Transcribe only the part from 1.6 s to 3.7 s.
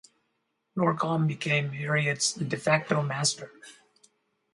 Harriet's "de facto" master.